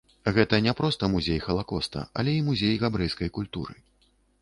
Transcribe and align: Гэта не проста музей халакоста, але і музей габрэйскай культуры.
Гэта 0.37 0.59
не 0.67 0.73
проста 0.79 1.09
музей 1.17 1.37
халакоста, 1.45 2.07
але 2.23 2.35
і 2.41 2.43
музей 2.51 2.75
габрэйскай 2.85 3.29
культуры. 3.41 3.73